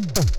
[0.00, 0.29] boom.